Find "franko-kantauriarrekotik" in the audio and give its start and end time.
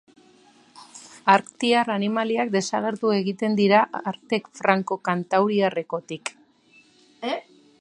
4.61-6.33